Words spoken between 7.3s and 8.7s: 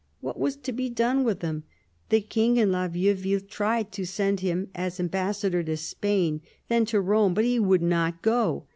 but he would not go.